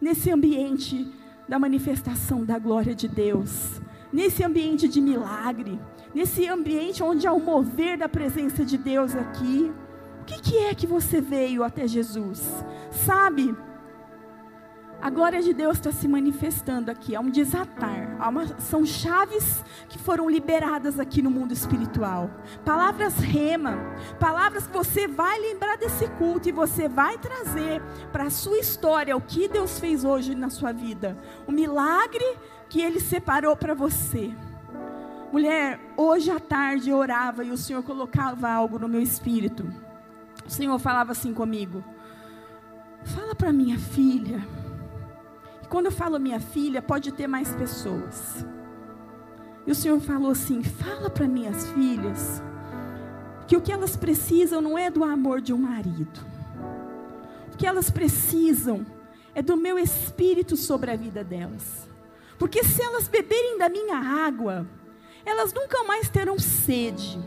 [0.00, 1.10] Nesse ambiente
[1.48, 3.80] da manifestação da glória de Deus,
[4.12, 5.78] nesse ambiente de milagre,
[6.14, 9.72] nesse ambiente onde há o mover da presença de Deus aqui.
[10.20, 12.42] O que, que é que você veio até Jesus?
[12.90, 13.54] Sabe?
[15.00, 19.64] A glória de Deus está se manifestando aqui, há um desatar, há uma, são chaves
[19.88, 22.28] que foram liberadas aqui no mundo espiritual.
[22.64, 23.78] Palavras rema,
[24.18, 27.80] palavras que você vai lembrar desse culto e você vai trazer
[28.10, 32.36] para a sua história o que Deus fez hoje na sua vida, o milagre
[32.68, 34.34] que Ele separou para você.
[35.32, 39.72] Mulher, hoje à tarde eu orava e o Senhor colocava algo no meu espírito.
[40.44, 41.84] O Senhor falava assim comigo:
[43.04, 44.42] Fala para minha filha
[45.68, 48.44] quando eu falo minha filha, pode ter mais pessoas.
[49.66, 52.42] E o Senhor falou assim: fala para minhas filhas
[53.46, 56.20] que o que elas precisam não é do amor de um marido.
[57.52, 58.86] O que elas precisam
[59.34, 61.88] é do meu espírito sobre a vida delas.
[62.38, 64.66] Porque se elas beberem da minha água,
[65.24, 67.18] elas nunca mais terão sede.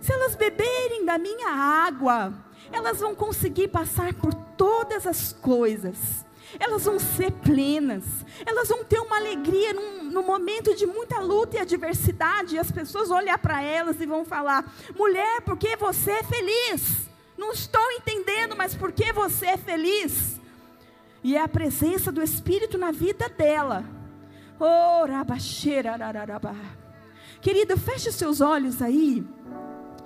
[0.00, 2.34] Se elas beberem da minha água,
[2.70, 6.25] elas vão conseguir passar por todas as coisas
[6.58, 8.04] elas vão ser plenas,
[8.44, 12.70] elas vão ter uma alegria num, num momento de muita luta e adversidade, e as
[12.70, 17.08] pessoas olhar para elas e vão falar: mulher, por que você é feliz?
[17.36, 20.40] Não estou entendendo, mas por que você é feliz?
[21.22, 23.84] E é a presença do Espírito na vida dela.
[24.58, 25.06] Oh,
[27.40, 29.24] Querida, feche seus olhos aí.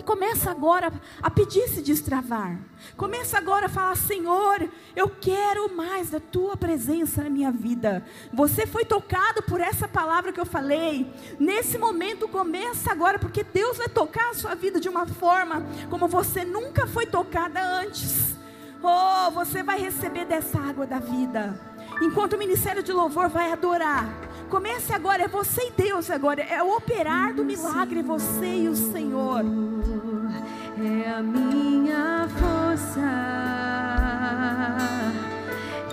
[0.04, 0.92] Começa agora
[1.22, 2.58] a pedir se destravar.
[2.96, 8.04] Começa agora a falar: Senhor, eu quero mais da tua presença na minha vida.
[8.32, 11.12] Você foi tocado por essa palavra que eu falei.
[11.38, 16.08] Nesse momento, começa agora, porque Deus vai tocar a sua vida de uma forma como
[16.08, 18.36] você nunca foi tocada antes.
[18.82, 21.69] Oh, você vai receber dessa água da vida.
[22.00, 24.08] Enquanto o ministério de louvor vai adorar.
[24.48, 26.42] Comece agora, é você e Deus agora.
[26.42, 29.44] É o operar do milagre, você e o Senhor.
[30.78, 33.00] É a minha força.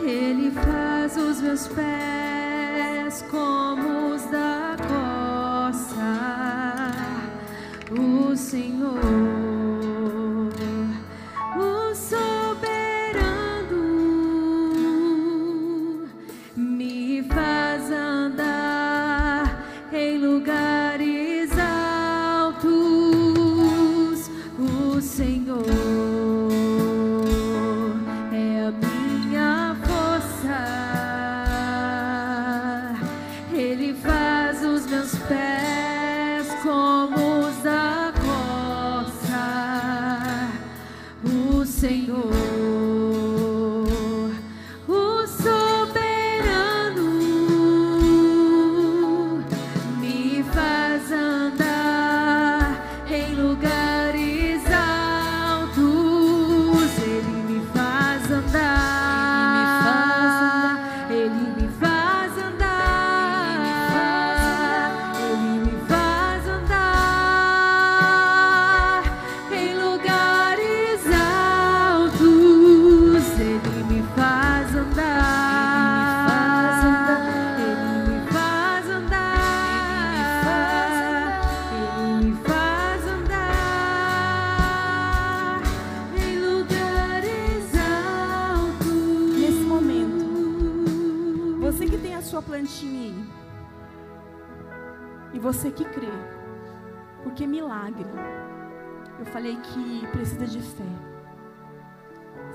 [0.01, 5.06] Ele faz os meus pés como os da costa.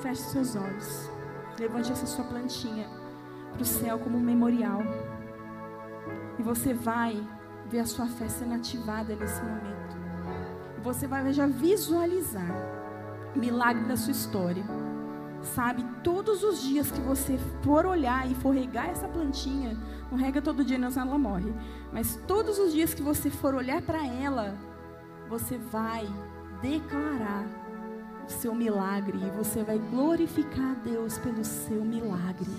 [0.02, 1.10] Feche seus olhos.
[1.58, 2.86] Levante essa sua plantinha
[3.50, 4.82] para o céu como um memorial.
[6.38, 7.26] E você vai
[7.70, 9.96] ver a sua fé sendo ativada nesse momento.
[10.76, 12.54] E você vai já visualizar
[13.34, 14.81] milagre da sua história.
[15.42, 19.76] Sabe, todos os dias que você for olhar e for regar essa plantinha,
[20.10, 21.52] não rega todo dia, não, senão ela morre.
[21.92, 24.56] Mas todos os dias que você for olhar para ela,
[25.28, 26.06] você vai
[26.62, 27.44] declarar
[28.26, 32.50] o seu milagre e você vai glorificar a Deus pelo seu milagre.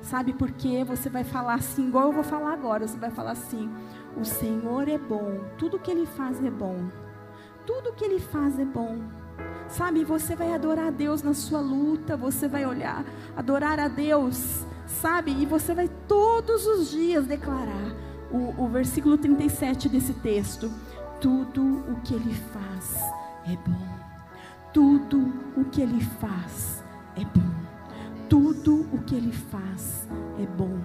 [0.00, 0.84] Sabe por quê?
[0.84, 2.86] Você vai falar assim, igual eu vou falar agora.
[2.86, 3.68] Você vai falar assim:
[4.16, 6.88] O Senhor é bom, tudo que Ele faz é bom.
[7.66, 9.17] Tudo que Ele faz é bom.
[9.68, 13.04] Sabe, você vai adorar a Deus na sua luta, você vai olhar,
[13.36, 15.30] adorar a Deus, sabe?
[15.30, 17.94] E você vai todos os dias declarar
[18.30, 20.70] o, o versículo 37 desse texto:
[21.20, 22.96] Tudo o que Ele faz
[23.46, 23.98] é bom.
[24.72, 26.84] Tudo o que ele faz
[27.16, 27.50] é bom.
[28.28, 30.06] Tudo o que ele faz
[30.38, 30.78] é bom.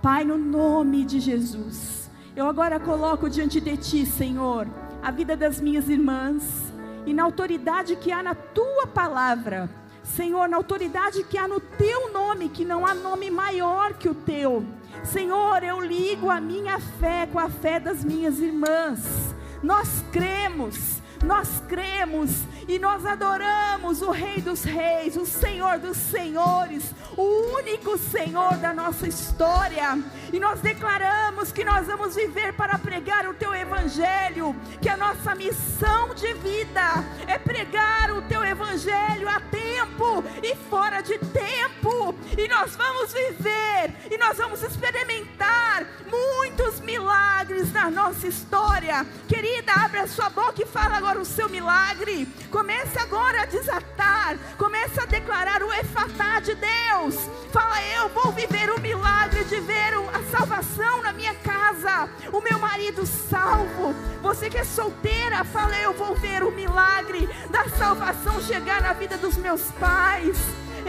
[0.00, 4.66] Pai, no nome de Jesus, eu agora coloco diante de ti, Senhor,
[5.02, 6.69] a vida das minhas irmãs
[7.06, 9.68] e na autoridade que há na tua palavra.
[10.02, 14.14] Senhor, na autoridade que há no teu nome, que não há nome maior que o
[14.14, 14.64] teu.
[15.04, 19.34] Senhor, eu ligo a minha fé com a fé das minhas irmãs.
[19.62, 22.30] Nós cremos nós cremos
[22.66, 28.72] e nós adoramos o Rei dos Reis, o Senhor dos Senhores, o único Senhor da
[28.72, 29.98] nossa história.
[30.32, 35.34] E nós declaramos que nós vamos viver para pregar o Teu Evangelho, que a nossa
[35.34, 42.14] missão de vida é pregar o Teu Evangelho a tempo e fora de tempo.
[42.38, 49.04] E nós vamos viver e nós vamos experimentar muitos milagres na nossa história.
[49.28, 52.26] Querida, abre a sua boca e fala agora agora o seu milagre.
[52.50, 54.38] Comece agora a desatar.
[54.56, 57.16] Comece a declarar o efatá de Deus.
[57.52, 62.08] Fala, eu vou viver o milagre de ver a salvação na minha casa.
[62.32, 63.94] O meu marido salvo.
[64.22, 69.16] Você que é solteira, fala, eu vou ver o milagre da salvação chegar na vida
[69.16, 70.38] dos meus pais.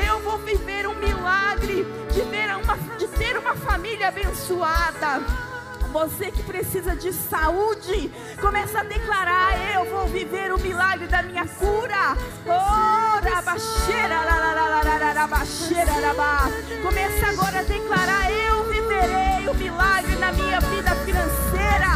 [0.08, 5.51] Eu vou viver um milagre de, ver uma, de ter uma família abençoada.
[5.92, 11.46] Você que precisa de saúde, começa a declarar: Eu vou viver o milagre da minha
[11.46, 12.16] cura.
[12.48, 13.22] Oh,
[16.82, 21.92] Começa agora a declarar: Eu viverei o milagre na minha vida financeira.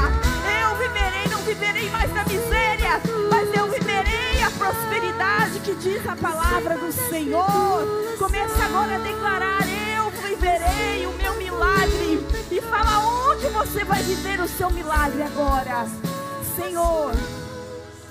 [0.62, 6.18] Eu viverei, não viverei mais na miséria, mas eu viverei a prosperidade que diz a
[6.18, 8.16] palavra do Senhor.
[8.20, 9.65] Começa agora a declarar:
[10.46, 12.20] Eu viverei o meu milagre.
[12.52, 15.88] E fala onde você vai viver o seu milagre agora.
[16.56, 17.12] Senhor,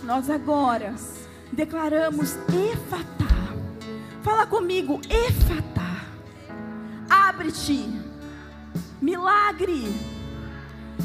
[0.03, 0.95] nós agora
[1.53, 3.55] declaramos Efatá.
[4.23, 6.05] Fala comigo, Efata.
[7.09, 7.89] Abre-te.
[9.01, 9.95] Milagre.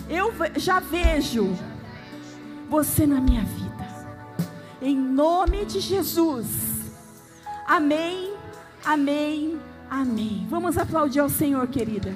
[0.10, 1.56] Eu já vejo
[2.68, 3.88] você na minha vida.
[4.82, 6.48] Em nome de Jesus.
[7.68, 8.34] Amém.
[8.84, 9.69] Amém.
[9.90, 10.46] Amém.
[10.50, 12.14] Vamos aplaudir ao Senhor, querida.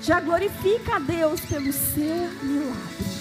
[0.00, 3.15] Já glorifica a Deus pelo seu milagre.